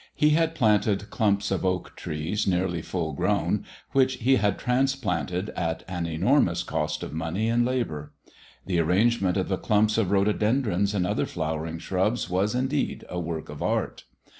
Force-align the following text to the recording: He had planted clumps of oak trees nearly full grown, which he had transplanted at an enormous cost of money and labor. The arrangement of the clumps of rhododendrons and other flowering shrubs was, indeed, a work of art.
He 0.15 0.31
had 0.31 0.55
planted 0.55 1.11
clumps 1.11 1.51
of 1.51 1.63
oak 1.63 1.95
trees 1.95 2.47
nearly 2.47 2.81
full 2.81 3.13
grown, 3.13 3.63
which 3.91 4.15
he 4.15 4.37
had 4.37 4.57
transplanted 4.57 5.51
at 5.51 5.83
an 5.87 6.07
enormous 6.07 6.63
cost 6.63 7.03
of 7.03 7.13
money 7.13 7.47
and 7.47 7.63
labor. 7.63 8.11
The 8.65 8.79
arrangement 8.79 9.37
of 9.37 9.47
the 9.47 9.59
clumps 9.59 9.99
of 9.99 10.09
rhododendrons 10.09 10.95
and 10.95 11.05
other 11.05 11.27
flowering 11.27 11.77
shrubs 11.77 12.31
was, 12.31 12.55
indeed, 12.55 13.05
a 13.09 13.19
work 13.19 13.47
of 13.47 13.61
art. 13.61 14.05